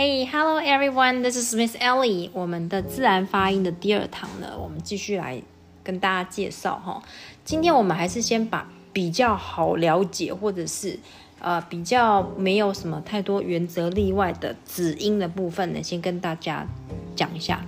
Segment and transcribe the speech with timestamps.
[0.00, 1.22] Hey, hello everyone.
[1.22, 2.30] This is Miss Ellie.
[2.32, 5.42] 我们的自然发音的第二堂呢，我们继续来
[5.82, 7.02] 跟大家介绍哈。
[7.44, 11.00] 今天我们还是先把比较好了解，或者是
[11.40, 16.64] 呃比较没有什么太多原则例外的子音的部分呢，先跟大家
[17.16, 17.64] 讲一下。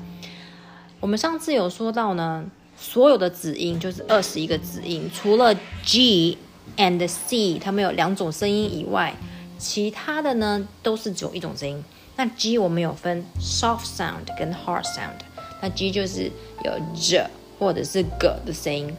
[1.01, 5.53] 我们上次有说到呢，所有的子音就是二十一个子音，除了
[5.83, 6.39] G
[6.77, 9.17] and C 它们有两种声音以外，
[9.59, 11.83] 其他的呢都是只有一种声音。
[12.21, 15.21] 那 G 我们有分 soft sound 跟 hard sound，
[15.63, 16.31] 那 G 就是
[16.63, 17.27] 有 J
[17.59, 18.95] 或者是 G 的声音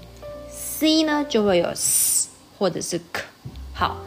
[0.49, 3.21] ，C 呢就会有 S 或者是 K。
[3.75, 3.97] 好，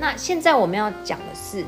[0.00, 1.62] 那现在我们要讲的是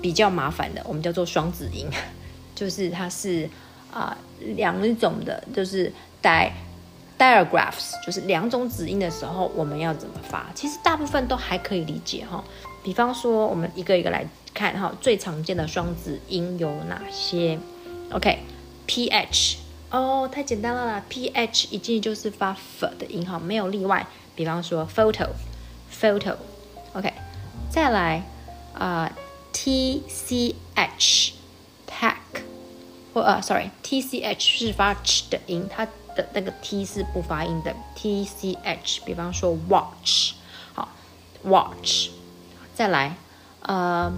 [0.00, 1.86] 比较麻烦的，我们叫做双子音，
[2.56, 3.46] 就是它是
[3.92, 6.50] 啊两种的，就是 di
[7.18, 10.46] digraphs，就是两种子音的时候，我们要怎么发？
[10.54, 12.42] 其实大部分都还可以理解哈。
[12.82, 14.26] 比方说，我们一个一个来。
[14.60, 17.58] 看哈，最常见的双子音有哪些
[18.10, 19.56] ？OK，P H
[19.90, 24.06] 哦，太简单了啦，P H 一进就是发 F 的音哈，没有例外。
[24.36, 27.10] 比方说 photo，photo，OK，
[27.70, 28.22] 再来
[28.74, 29.10] 啊
[29.50, 32.42] ，T C H，pack，
[33.14, 39.00] 或呃，sorry，T C H 是发 ch 的音，它的那个 T 是不发音的，T C H。
[39.06, 40.34] 比方说 watch，
[40.74, 40.90] 好
[41.44, 42.10] ，watch，
[42.74, 43.16] 再来
[43.62, 44.12] 呃。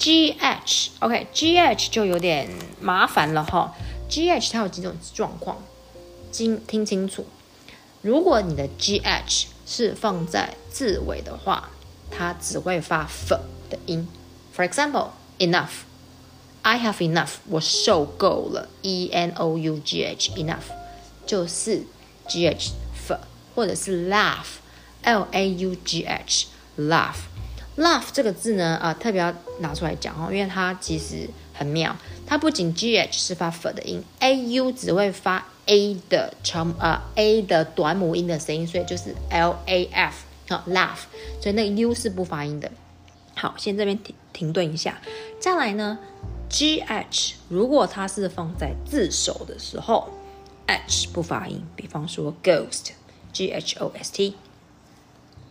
[0.00, 2.48] G H，OK，G H 就有点
[2.80, 3.74] 麻烦了哈。
[4.08, 5.62] G H 它有几种状况，
[6.32, 7.26] 听听清楚。
[8.00, 11.68] 如果你的 G H 是放在字尾的话，
[12.10, 14.08] 它只会发 f 的音。
[14.56, 18.70] For example，enough，I have enough，我受够了。
[18.80, 20.72] E N O U G H，enough
[21.26, 21.84] 就是
[22.26, 23.18] G H f，
[23.54, 27.16] 或者是 laugh，L A U G H，laugh。
[27.80, 31.96] Laugh 这个字呢，啊，特别要拿出来讲哦，因为它其实很妙。
[32.26, 40.62] 它不仅 G H 是发 F 的音，A U 只会发 A 的长啊 A 的短母音的声音，所以就是 L A F 好
[40.68, 40.98] Laugh，
[41.40, 42.70] 所以那个 U 是不发音的。
[43.34, 45.00] 好，先这边停停顿一下，
[45.40, 45.98] 再来呢
[46.50, 50.10] ，G H 如果它是放在字首的时候
[50.66, 54.34] ，H 不发音，比方说 Ghost，G H O S T。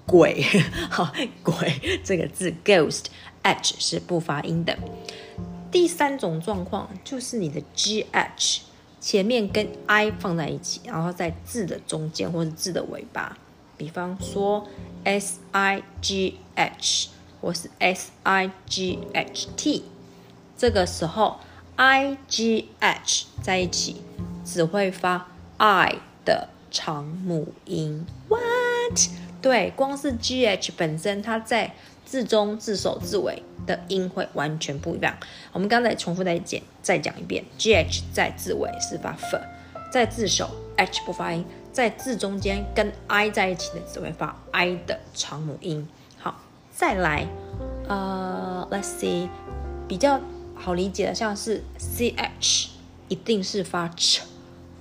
[0.10, 0.44] 鬼，
[0.90, 4.76] 好鬼这个字，ghost，h 是不发音的。
[5.72, 8.62] 第三种状况就是你的 gh
[9.00, 13.38] 前面跟 i 放在一起，然后在字的中间或者字的尾巴，
[13.78, 14.68] 比方说
[15.06, 15.84] sigh
[17.40, 18.50] 或是 sight，
[20.58, 21.38] 这个时候
[21.78, 22.66] igh
[23.44, 23.98] 在一起
[24.44, 25.28] 只会发
[25.58, 28.08] i 的长母音。
[28.28, 29.19] What？
[29.42, 31.72] 对，光是 G H 本身，它在
[32.06, 35.16] 字中、字首、字尾的音会完全不一样。
[35.54, 39.38] 我们刚才重复再讲，再讲一遍，G H 在字尾是发 F，
[39.92, 45.88] 在字首 H 不发音，在字中间跟 I 在一起的只会发 I 的长母音。
[46.18, 46.42] 好，
[46.72, 47.26] 再来，
[47.88, 49.30] 呃，Let's see，
[49.88, 50.20] 比较
[50.56, 52.72] 好理解的，像是 C H
[53.08, 54.20] 一定是发 ch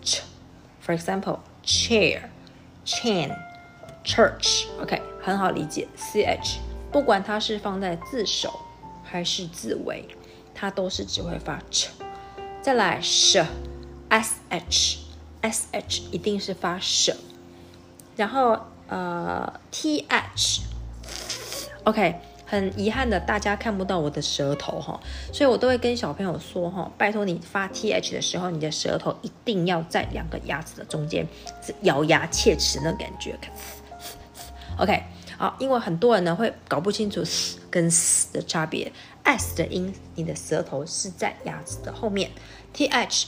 [0.03, 3.48] ch，For example，chair，chain。
[4.05, 5.87] Church，OK，很好理解。
[5.97, 6.59] Ch，
[6.91, 8.61] 不管它是放在字首
[9.05, 10.09] 还是字尾，
[10.55, 11.89] 它都是只会发 ch。
[12.63, 13.49] 再来 sh，sh，sh
[16.11, 17.15] 一定是发 sh。
[18.17, 20.55] 然后呃，th，OK，
[22.45, 24.99] 很遗憾的，大家看不到我的舌头哈，
[25.33, 31.25] 所以我都会跟小朋友说哈，拜托你发 th 的时候，你的舌头一定要在两个牙齿的中间，
[31.83, 33.39] 咬牙切齿那感觉。
[34.79, 35.03] OK，
[35.37, 38.93] 好，因为很多人呢会搞不清楚 s 跟 s 的差别
[39.25, 42.31] ，s 的音，你的舌头是在牙齿的后面
[42.73, 43.27] ，th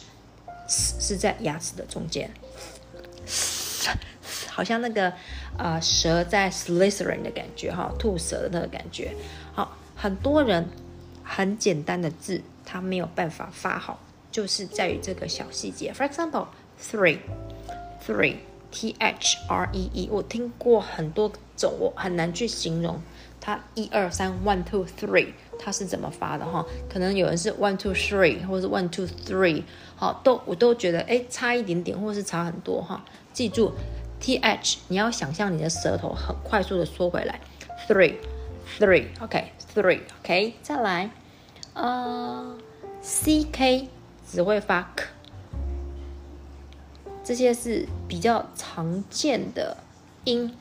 [0.68, 2.30] 是在牙齿的中间，
[4.48, 5.12] 好像那个
[5.58, 9.12] 呃蛇在 slithering 的感觉哈，吐舌的那个感觉。
[9.52, 10.68] 好，很多人
[11.24, 13.98] 很简单的字，他没有办法发好，
[14.30, 15.92] 就是在于这个小细节。
[15.92, 18.36] For example，three，three。
[18.70, 23.00] T H R E E，我听过很多种，我很难去形容
[23.40, 25.28] 它一二三 one two three
[25.58, 26.64] 它是怎么发的哈？
[26.88, 29.62] 可能有人是 one two three，或者是 one two three，
[29.96, 33.04] 好，都我都觉得哎差一点点，或是差很多哈。
[33.32, 33.72] 记住
[34.20, 37.40] T H，你要想象你的舌头很快速的缩回来
[37.88, 38.14] ，three
[38.78, 41.10] three，OK three OK，再来，
[41.74, 42.56] 呃
[43.00, 43.88] C K
[44.30, 45.04] 只会发 k。
[47.22, 49.76] 这些是比较常见的
[50.24, 50.54] 音，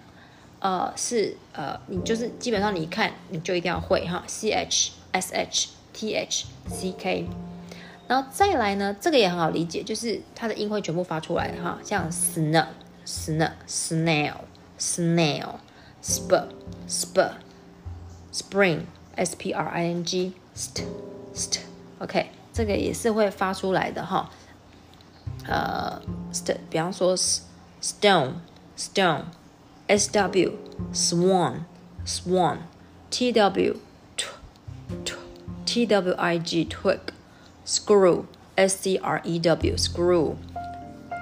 [0.60, 7.28] 呃，是呃，你就是基本上你一看你就一定要会哈，c h s h t h c k。
[8.08, 12.68] 然后再来呢，这个也很好理解，就是它的音会全部发出来哈，像 snail、
[13.06, 14.34] snail、snail、
[14.80, 15.56] snail、
[16.04, 16.48] spur、
[16.88, 17.32] spur、
[18.34, 18.82] spring、
[19.16, 20.84] s p r i n g、st、
[21.34, 21.60] st。
[22.00, 24.30] OK，这个也是会发出来的哈。
[25.48, 27.16] 呃，st，比方说
[27.82, 28.34] stone、
[28.78, 29.26] stone、
[29.88, 30.58] s w、
[30.94, 31.66] swan、
[32.06, 32.58] swan、
[33.10, 33.76] t w、
[34.16, 35.14] t、
[35.66, 37.00] t w i g、twig。
[37.66, 40.36] screw, s c r e w, screw,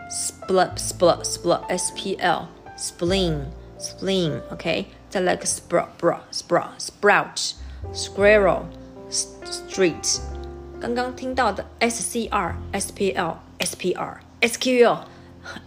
[0.10, 7.56] split, split, split, s p l, spleen, spleen, OK，再来个 sprout, sprout, sprout, sprout,
[7.92, 8.64] squirrel,
[9.10, 10.22] street，
[10.80, 14.98] 刚刚听到的 s c r, s p l, s p r, s q u,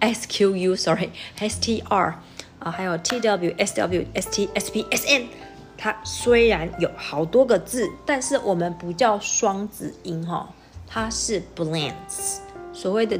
[0.00, 2.18] s q u, sorry, s t r，
[2.58, 5.26] 啊，还有 t w, s w, s t, s p, s n。
[5.76, 10.48] 它虽然有好多个字，但是我们不叫双子音哈。
[10.86, 12.38] 它是 blends，
[12.72, 13.18] 所谓的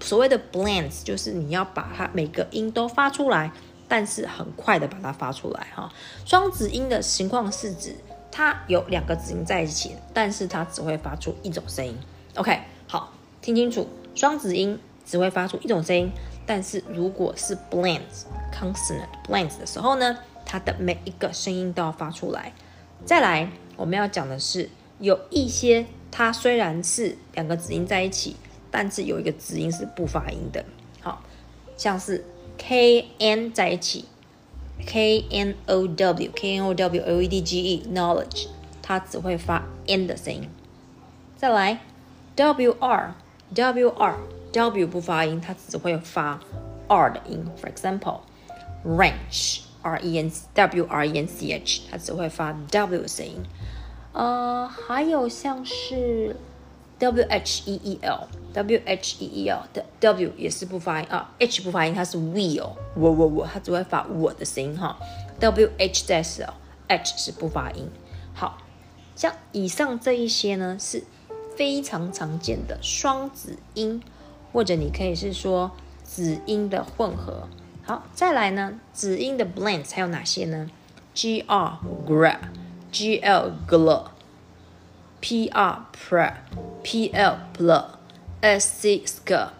[0.00, 3.52] 所谓的 blends 就是你要把它每个音都发出来，
[3.86, 5.90] 但是很快的把它发出来哈。
[6.24, 7.94] 双子音的情况是指
[8.30, 11.96] 它有两个子音在一起，但是它只会发出一种声音。
[12.34, 16.10] OK，好，听清楚，双子音只会发出一种声音，
[16.44, 22.52] 但是如果是 blends consonant blends 的时候呢，它的每一个声音都要发出来。
[23.04, 24.68] 再来，我们要讲的是
[24.98, 25.86] 有一些。
[26.08, 28.36] 它虽然是两个子音在一起，
[28.70, 30.64] 但是有一个子音是不发音的。
[31.02, 31.22] 好，
[31.76, 32.24] 像是
[32.56, 34.06] k n 在一起
[34.86, 38.46] ，k n o w k n o w l e d g e knowledge，
[38.80, 40.48] 它只会发 n 的声音。
[41.36, 41.80] 再来
[42.34, 43.14] w r
[43.54, 44.16] w r
[44.52, 46.40] w 不发音，它只会发
[46.88, 47.44] r 的音。
[47.60, 48.20] For example,
[48.84, 53.42] wrench r e n w r e n c h，它只会发 w 的声音。
[54.12, 56.34] 呃，还有像是
[56.98, 64.96] w h e e l w h e e l 的 w 也是不发音啊，h 不发音，它是 will，我我我，它只会发我的声音哈。
[65.38, 66.46] w h 在是
[66.88, 67.90] h 是不发音。
[68.34, 68.58] 好，
[69.14, 71.04] 像以上这一些呢，是
[71.56, 74.00] 非常常见的双子音，
[74.52, 75.72] 或者你可以是说
[76.04, 77.48] 子音的混合。
[77.82, 80.70] 好，再来呢，子音的 blends 还有哪些呢
[81.14, 82.36] ？g r gra。
[82.92, 84.06] G L gl,
[85.20, 86.32] P R pr,
[86.82, 87.84] P L pl,
[88.40, 89.50] S C sk,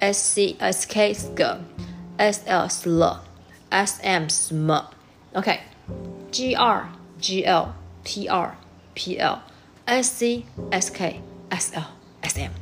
[0.00, 1.58] S C S K sk,
[2.16, 3.18] S L sl,
[3.68, 4.86] S M sm.
[5.34, 5.60] OK,
[6.32, 6.88] G R
[7.20, 8.56] G L P R
[8.94, 9.38] P L,
[9.84, 11.20] S C S K
[11.50, 11.84] S L
[12.22, 12.52] S M。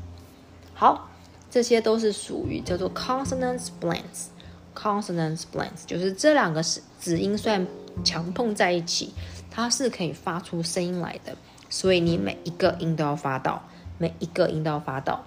[0.75, 1.09] 好，
[1.51, 4.27] 这些都是属于叫做 consonant blends。
[4.75, 7.67] consonant blends 就是这两个是子音虽然
[8.05, 9.15] 强碰在一起。
[9.51, 11.35] 它是可以发出声音来的，
[11.69, 13.61] 所以你每一个音都要发到，
[13.97, 15.21] 每一个音都要发到。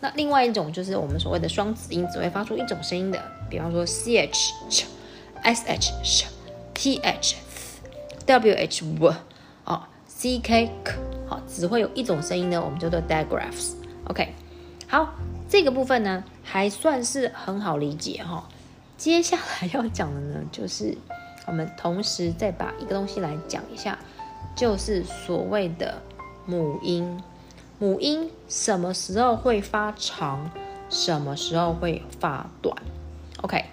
[0.00, 4.52] 那另外一种就是我们所谓的双子音，只会发出一种声音的，比方说 c h、
[5.42, 6.26] s h、
[6.74, 7.36] t h
[8.26, 9.14] w h w，
[9.64, 10.70] 哦 C K
[11.28, 13.74] 好，只会有一种声音呢，我们叫做 digraphs。
[14.04, 14.34] OK，
[14.86, 15.14] 好，
[15.48, 18.48] 这个部分呢还算是很好理解哈。
[18.96, 20.96] 接下来要讲的呢就是。
[21.46, 23.98] 我们同时再把一个东西来讲一下，
[24.54, 26.02] 就是所谓的
[26.44, 27.18] 母音。
[27.78, 30.50] 母音什么时候会发长，
[30.90, 32.76] 什么时候会发短
[33.40, 33.64] ？OK，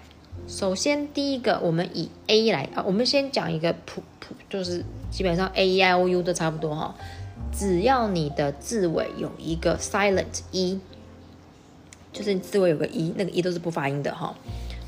[0.48, 6.94] 首先第一个，我们以 A 来啊，我们先讲一个普普，就是基本上 A、E、I、O、U 都差不多哈。
[7.52, 10.80] 只要你的字尾有一个 silent 一
[12.12, 14.34] 就是你字尾有个一那个一都是不发音的哈。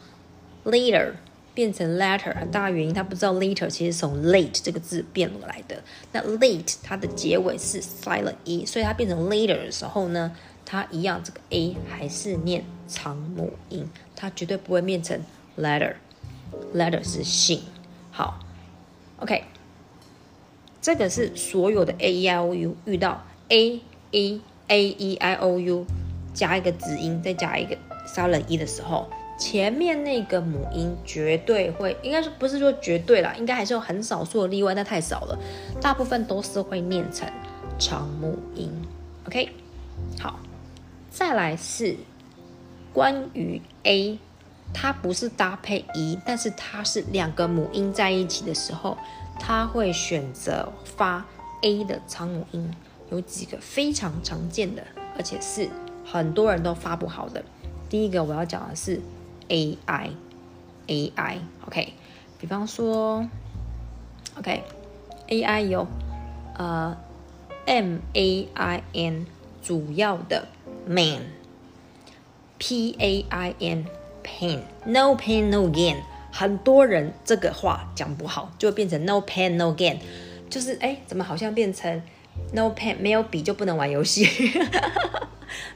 [0.65, 1.13] later
[1.58, 5.82] 变成 letter，很大原因他不知道 later 其实从 late 这个字变过来的。
[6.12, 10.30] 那 late 它的结尾是 silent e，所以它变成 later 的时候呢，
[10.64, 13.84] 它一样这个 a 还是念长母音，
[14.14, 15.20] 它绝对不会变成
[15.58, 15.94] letter。
[16.72, 17.60] letter 是信。
[18.12, 18.38] 好
[19.18, 19.42] ，OK，
[20.80, 23.80] 这个是所有的 a e i o u 遇到 a
[24.12, 25.84] e a e i o u
[26.32, 35.38] 加一个子音，再加一个 silent e 的时候，前面那个母音绝对会，应该是不是说绝对啦，应该还是有很少数的例外，但太少了，
[35.80, 37.26] 大部分都是会念成
[37.78, 38.70] 长母音。
[39.26, 39.48] OK，
[40.20, 40.40] 好，
[41.10, 41.96] 再来是
[42.92, 44.18] 关于 a。
[44.74, 48.98] 它不是搭配一，但是它是两个母音在一起的时候，
[49.40, 51.24] 它会选择发
[51.62, 52.70] a 的长母音。
[53.10, 54.82] 有几个非常常见的，
[55.16, 55.66] 而且是
[56.04, 57.42] 很多人都发不好的。
[57.88, 59.00] 第一个我要讲的是
[59.48, 60.10] a i
[60.86, 61.92] a i OK，
[62.38, 63.28] 比方说
[64.38, 64.62] OK
[65.28, 65.86] a i 有
[66.56, 66.96] 呃
[67.66, 69.26] m a i n
[69.62, 70.48] 主要的
[70.86, 71.22] man
[72.58, 73.86] p a i n
[74.24, 75.96] Pain, no pain, no gain。
[76.30, 79.96] 很多人这个话讲不好，就会变成 no pain, no gain。
[80.50, 82.02] 就是哎，怎么好像变成
[82.52, 84.26] no pain 没有笔就不能玩游戏？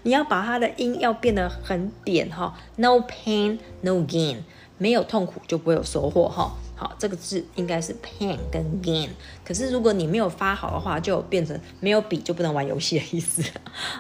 [0.03, 2.57] 你要把它的音要变得很扁哈。
[2.77, 4.39] No pain, no gain。
[4.79, 6.57] 没有痛苦就不会有收获哈。
[6.75, 9.09] 好，这个字应该是 pain 跟 gain。
[9.45, 13.45] 可是如果你没有发好的话，就变成没有笔就不能玩游戏的意思。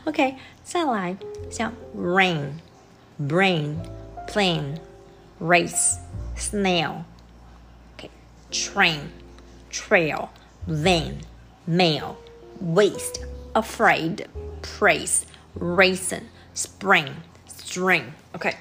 [0.04, 1.16] OK，再来
[1.48, 2.54] 像 rain,
[3.20, 3.76] brain,
[4.26, 4.78] plane,
[5.40, 5.98] race,
[6.36, 7.04] snail,
[7.94, 8.10] OK,
[8.50, 8.98] train,
[9.70, 10.30] trail,
[10.66, 11.12] van,
[11.64, 12.16] mail,
[12.74, 13.20] waste,
[13.52, 14.26] afraid,
[14.60, 15.20] praise
[15.58, 16.22] raisin,
[16.54, 17.08] spring,
[17.48, 18.04] string.
[18.32, 18.54] OK，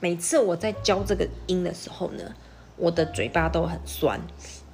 [0.00, 2.34] 每次我在教这个音的时候呢，
[2.76, 4.20] 我的嘴巴都很酸。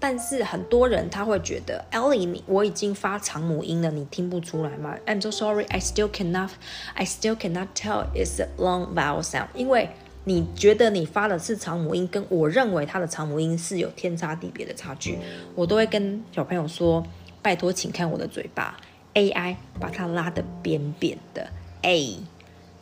[0.00, 6.50] 但是很多人他会觉得，Ellie，你我已经发长母音了，你听不出来吗？I'm so sorry, I still cannot,
[6.94, 9.90] I still cannot tell it's a long vowel sound，因为
[10.24, 15.18] 你觉得你发的是长母音，跟我认为它的长母音是有天差地别的差距，
[15.54, 17.06] 我都会跟小朋友说：
[17.40, 18.76] 拜托，请看我的嘴巴
[19.14, 21.50] ，AI 把它拉的扁扁的
[21.82, 22.18] ，A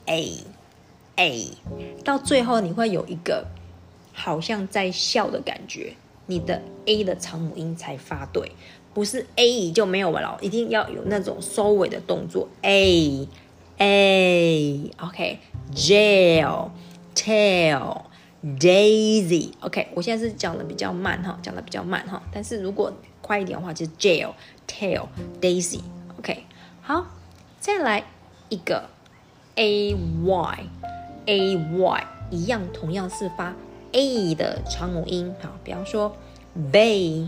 [0.06, 0.38] A
[1.16, 1.50] A，
[2.04, 3.46] 到最后你会有一个
[4.12, 5.94] 好像在笑的感觉，
[6.26, 8.52] 你的 A 的长母音才发对，
[8.92, 13.28] 不是 A 就没有了，一定要有那种收尾的动作，A
[13.78, 15.30] A，OK，Jail。
[17.12, 18.02] Tail,
[18.42, 19.50] daisy.
[19.60, 22.22] OK，我现在是讲的比较慢哈，讲的比较慢哈。
[22.32, 24.30] 但是如果快一点的话，就是 jail,
[24.66, 25.08] tail,
[25.40, 25.80] daisy.
[26.19, 26.43] OK，
[26.81, 27.05] 好，
[27.59, 28.03] 再来
[28.50, 28.89] 一个
[29.55, 30.69] a y,
[31.25, 33.53] a y 一样，同样是发
[33.91, 35.33] a 的长母音。
[35.41, 36.15] 好，比方说
[36.71, 37.27] bay,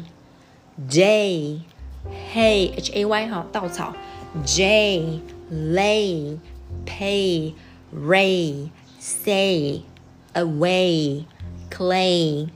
[0.89, 1.61] day,
[2.33, 3.93] hay, h a y 哈，稻草，
[4.45, 6.37] j, lay,
[6.85, 7.53] pay,
[7.93, 8.69] ray.
[8.99, 9.83] say,
[10.35, 11.25] away,
[11.69, 12.49] clay,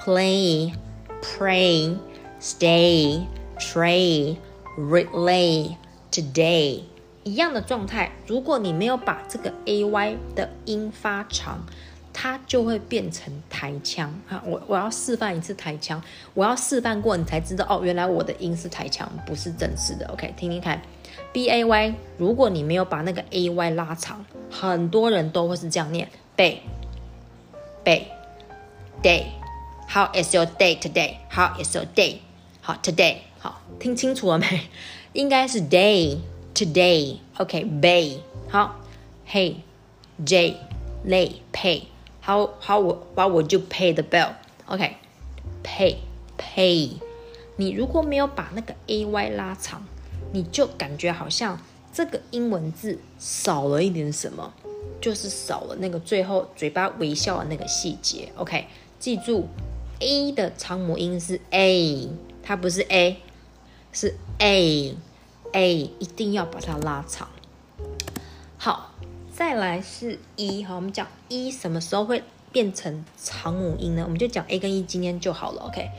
[0.00, 0.74] play,
[1.20, 1.96] pray,
[2.40, 4.36] stay, tray,
[4.77, 5.75] relay,
[6.11, 6.81] today，
[7.23, 8.11] 一样的状态。
[8.27, 11.65] 如果你没有把这个 a y 的音发长，
[12.13, 14.41] 它就会变成台腔啊！
[14.45, 16.01] 我我要示范一次台腔，
[16.33, 20.07] 我要示范过你才知道哦，原来我的音是台腔，不是正式的。
[20.07, 20.81] OK，听听看。
[21.33, 26.09] b a y，如果你没有把那个 a y 拉长，很多人都会是这样念。
[26.35, 26.61] 背
[27.83, 28.07] 背
[29.01, 32.17] day，How is your day today？How is your day？
[32.61, 33.17] 好，today，
[33.47, 34.67] 好，听清楚了没？
[35.13, 36.17] 应该是 day
[36.53, 37.15] today。
[37.37, 38.17] OK，bay，
[38.49, 38.75] 好
[39.25, 41.83] ，Hey，J，lay pay。
[42.21, 42.81] How how
[43.15, 45.95] what would you pay the bill？OK，pay
[46.37, 46.89] pay。
[47.55, 49.81] 你如果没有把那个 a y 拉长。
[50.33, 51.57] 你就感觉好像
[51.93, 54.53] 这个英文字少了一点什么，
[54.99, 58.29] 就是少了那个最后嘴巴微笑的那个细节。
[58.35, 58.65] OK，
[58.99, 59.47] 记住
[60.01, 62.09] ，A 的长母音是 A，
[62.43, 63.15] 它不是 A，
[63.91, 67.27] 是 A，A 一定要把它拉长。
[68.57, 68.91] 好，
[69.33, 74.03] 再来是一，哈，我们讲一什么时候会变成长母音呢？
[74.03, 75.63] 我们就讲 A 跟 E，今天就好了。
[75.63, 75.89] OK，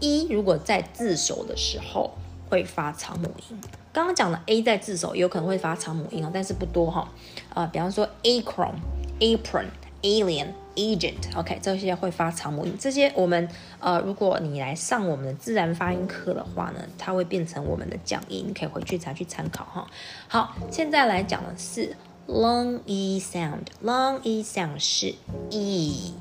[0.00, 2.12] 一如果在自首的时候。
[2.50, 3.58] 会发长母音。
[3.90, 7.08] 刚刚讲的 a 在自首有可能会发长母音哦，但是不多哈。
[7.52, 8.74] 呃，比方说 acron、
[9.18, 9.64] apron、
[10.02, 12.76] alien、agent，OK，这些会发长母音。
[12.78, 13.48] 这些我们
[13.80, 19.86] 呃，如果你来上我们的自然发音课的话呢，它会变成我们的讲义，你可以回去才去参考哈。
[20.28, 25.14] 好，现在来讲的是 long e sound，long e sound 是
[25.50, 26.14] e，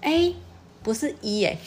[0.00, 0.32] 哎，
[0.82, 1.58] 不是 e 哎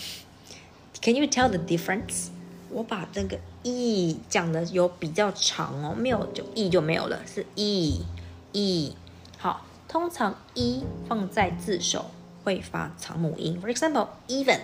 [1.02, 2.28] ，Can you tell the difference？
[2.70, 8.06] 我把那个 e 讲的有比较长哦，没有就 e 就没有了，是 e
[8.52, 8.96] e。
[9.38, 12.06] 好，通常 e 放在字首
[12.44, 14.60] 会发长母音，for example even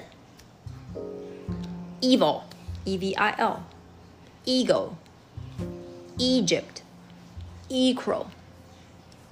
[2.01, 2.42] evil
[2.84, 3.60] e v i l
[4.46, 4.89] eagle
[6.18, 6.82] Egypt
[7.70, 8.25] equal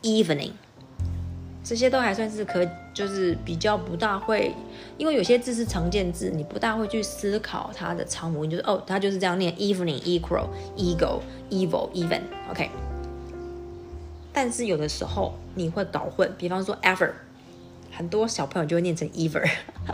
[0.02, 0.54] evening
[1.64, 4.54] 这些都还算是可，就是比较不大会，
[4.98, 11.20] 因为有些字是常见字，你不大会去思考它的长母音，就是哦，它就是这样念：evening、equal、eagle、
[11.52, 12.22] evil、even。
[12.50, 12.91] OK。
[14.34, 17.12] 但是有的时候你会搞混，比方说 ever，
[17.92, 19.50] 很多小朋友就会念成 ever。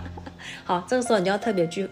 [0.65, 1.89] 好，这个时候你就要特别去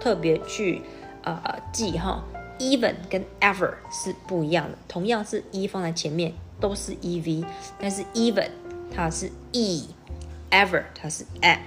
[0.00, 0.82] 特别去
[1.22, 2.24] 呃记哈
[2.58, 7.44] ，even 跟 ever 是不一样的，同样是 e 放在前面都是 ev，
[7.78, 8.48] 但是 even。
[8.94, 11.58] 它是 e，ever 它是 a。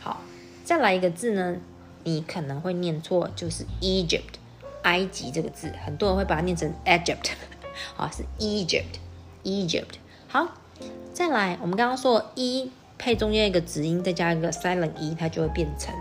[0.00, 0.22] 好，
[0.64, 1.56] 再来一个字呢，
[2.04, 4.36] 你可能会念错，就是 Egypt，
[4.82, 7.32] 埃及这个字，很多人会把它念成 Egypt，
[7.96, 8.98] 好是 Egypt
[9.44, 9.96] Egypt，。
[10.26, 10.54] 好，
[11.12, 15.94] 再来，我们刚刚说 e 配中间一个子音，再加一个 silent e，它就会变成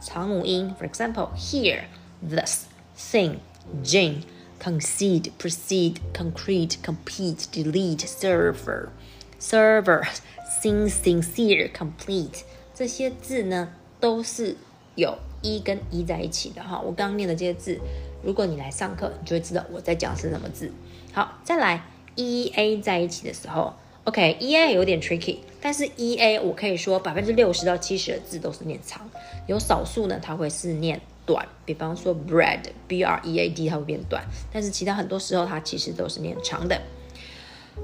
[0.00, 0.74] 长母音。
[0.80, 1.84] For example, hear,
[2.22, 2.64] this,
[2.96, 3.36] sing,
[3.84, 4.22] Jane,
[4.60, 8.88] concede, proceed, concrete, compete, delete, server,
[9.38, 10.04] server,
[10.60, 12.42] sing, sincere, complete
[12.74, 13.68] 这些字呢，
[14.00, 14.56] 都是
[14.94, 16.80] 有一跟一在一起的哈。
[16.80, 17.78] 我刚刚念的这些字，
[18.22, 20.72] 如果你来上课，你就会知道我在讲是什么字。
[21.12, 21.82] 好，再来
[22.16, 23.72] e a 在一起的时候
[24.04, 29.08] ，OK，e a 有点 tricky，但是 e a 我可以说百分之六十到七十的字都是念长，
[29.46, 36.82] 有少数呢它会是念短，比方说 bread, b r e a d 它会变短，但是其他很多时候它其实都是念长的。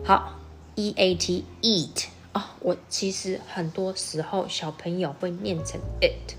[0.05, 0.39] 好。
[0.75, 6.35] e a t eat 啊，我其实很多时候小朋友会念成 it。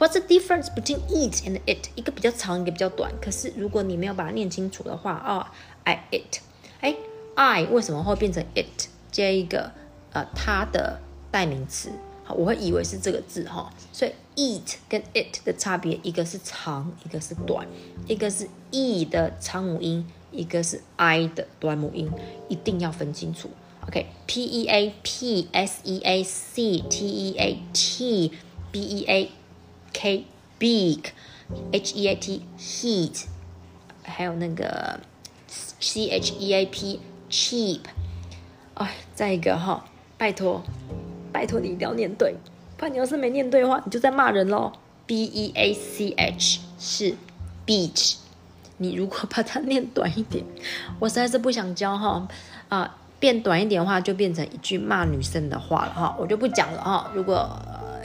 [0.00, 1.90] What's the difference between eat and it？
[1.94, 3.12] 一个比较长，一个比较短。
[3.22, 5.52] 可是如果你没有把它念清楚的话，啊
[5.84, 6.40] ，I it，
[7.36, 8.88] ，I 为什么会变成 it？
[9.12, 9.70] 接一个
[10.12, 11.92] 呃它的代名词，
[12.24, 13.72] 好，我会以为是这个字哈。
[13.92, 17.64] 所以 eat 跟 it 的差别，一个是长，一个是短，
[18.08, 20.04] 一个是 e 的长母音。
[20.32, 22.10] 一个是 i 的短母音，
[22.48, 23.48] 一定要分清楚。
[23.86, 28.32] OK，p e a p s e a c t e a t
[28.70, 29.30] b e a
[29.94, 30.26] k
[30.58, 33.24] big，h e a t heat，
[34.02, 35.00] 还有那个
[35.80, 37.80] c h e a p cheap。
[38.74, 39.84] 哎，再一个哈，
[40.18, 40.62] 拜托，
[41.32, 42.34] 拜托你一定要念对，
[42.76, 44.72] 不然你要是没念对的话，你就在骂人喽。
[45.06, 47.14] b e a c h 是
[47.64, 48.16] beach。
[48.78, 50.44] 你如果把它念短一点，
[50.98, 52.28] 我实在是不想教哈
[52.68, 57.10] 啊，变短一点的话就变成一句骂女生的话了哈，我就不讲了哈。
[57.14, 57.48] 如果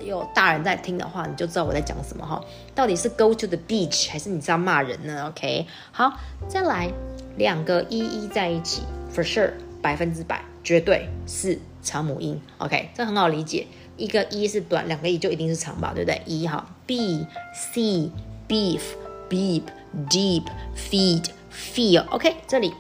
[0.02, 2.42] 有大人在听的话，你就知道我在讲什么哈。
[2.74, 6.14] 到底是 go to the beach 还是你知道骂人呢？OK，好，
[6.48, 6.90] 再来
[7.38, 8.82] 两个一一在一起
[9.14, 12.42] ，for sure 百分之百绝对是长母音。
[12.58, 13.68] OK，这很好理解，
[13.98, 16.22] 一个一是短，两个一就一定是长吧，对不对？
[16.26, 18.10] 一哈，B C
[18.48, 18.82] beef
[19.30, 19.64] beep。
[20.10, 22.72] Deep feed feel OK，这里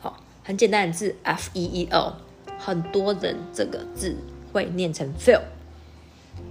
[0.00, 2.14] 好很简单的字 F E E L，
[2.58, 4.16] 很多人这个字
[4.50, 5.42] 会念成 feel。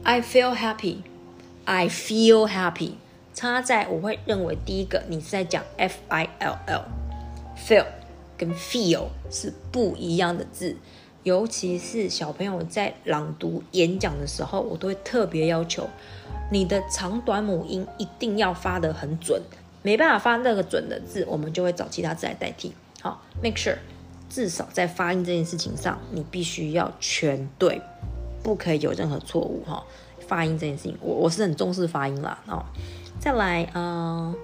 [0.03, 0.97] I feel happy,
[1.65, 2.91] I feel happy。
[3.33, 6.59] 差在我会认为第一个你是在讲 F I L
[7.67, 7.85] Feel，
[8.37, 10.75] 跟 feel 是不一样的字，
[11.23, 15.87] 尤其是小朋友在朗读演讲的时候，我都会特别要求
[16.51, 19.41] 你的长短母音一定要发得很准。
[19.83, 22.73] 没办法发那个准的字，我们就会找其他字来代替。
[23.01, 23.77] 好，make sure，
[24.29, 27.81] 至少在发音这件事情上，你必须要全对，
[28.43, 29.63] 不可以有任何错误。
[29.65, 29.83] 哈，
[30.27, 32.37] 发音这件事情，我我是很重视发音啦。
[32.47, 32.63] 哦，
[33.19, 34.35] 再来，嗯，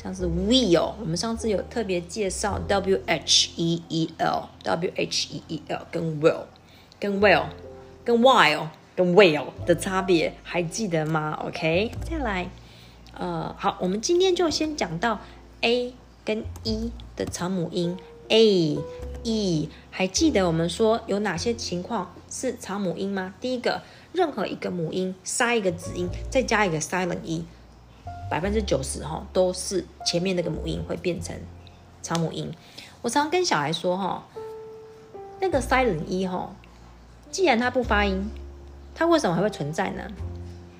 [0.00, 6.44] 像是 will，我们上次有特别介绍 w h e e l，w h e e l 跟 will，
[7.00, 7.46] 跟 will，
[8.04, 12.48] 跟 while，跟 will 的差别还记得吗？OK，再来。
[13.12, 15.20] 呃，好，我们今天就先讲到
[15.62, 15.92] a
[16.24, 17.96] 跟 e 的长母音
[18.28, 18.78] a
[19.24, 23.34] e，还记得我们说有哪些情况是长母音吗？
[23.40, 23.82] 第一个，
[24.12, 27.44] 任何一个母音塞一个子音，再加一个 silent e，
[28.30, 31.36] 百分之九十哈都是前面那个母音会变成
[32.02, 32.52] 长母音。
[33.02, 34.26] 我常跟小孩说哈，
[35.40, 36.54] 那个 silent e 哈，
[37.30, 38.28] 既然它不发音，
[38.94, 40.02] 它为什么还会存在呢？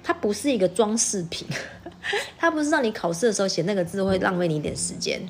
[0.02, 1.46] 它不是一个装饰品，
[2.38, 5.20] 它不是让你考试的时候写那个字会浪费你一点时间，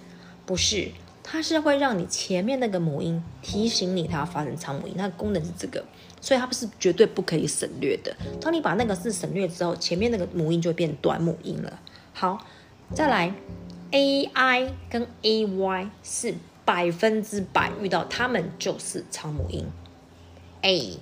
[0.46, 0.88] 不是，
[1.22, 5.85] 它是会让你前面那个母音提醒你它要发成长母音，它的功能是这个，
[6.20, 8.16] 所以它不是绝对不可以省略的。
[8.40, 11.78] 当你把那个字省略之后，前面那个母音就会变短母音了。
[12.20, 12.44] 好，
[12.92, 13.33] 再来
[13.92, 19.64] ，a i 跟 a y 是百分之百遇到，它们就是长母音
[20.62, 20.98] ，a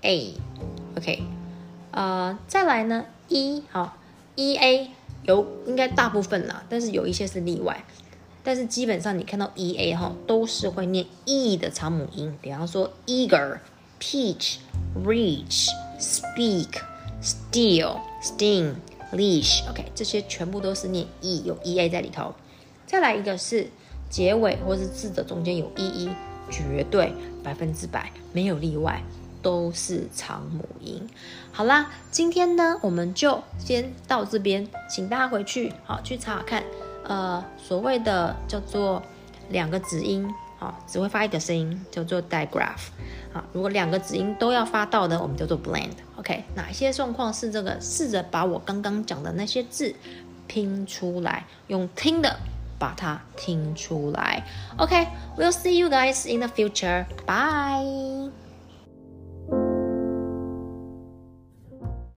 [0.00, 1.22] a，OK，
[1.90, 3.98] 呃，再来呢，e 好
[4.36, 4.90] ，e a
[5.24, 7.84] 有应该大部分啦，但是有一些是例外，
[8.42, 13.58] 但是基本上你看到 e a 哈都是会念 e 的长母音，比方说 eager、
[14.00, 14.56] peach、
[15.04, 15.68] reach、
[16.00, 16.80] speak、
[17.20, 18.76] steal、sting。
[19.12, 22.34] leash，OK，这些全部都是念 e，有 e a 在里头。
[22.86, 23.68] 再来一个是
[24.08, 26.10] 结尾或是字的中间有 e e，
[26.50, 29.02] 绝对百分之百没有例外，
[29.42, 31.08] 都是长母音。
[31.52, 36.64] 好啦，今天呢我们就先到这边，请大家回去好去查看，
[37.04, 39.02] 呃，所谓的叫做
[39.50, 40.28] 两个子音。
[40.58, 42.88] 好，只会发一个声音，叫做 digraph。
[43.32, 45.92] 好，如果两个子音都要发到的，我们叫做 blend。
[46.16, 47.80] OK，哪些状况是这个？
[47.80, 49.94] 试着把我刚刚讲的那些字
[50.48, 52.40] 拼出来，用听的
[52.78, 54.44] 把它听出来。
[54.78, 57.04] OK，we'll see you guys in the future.
[57.24, 58.47] Bye.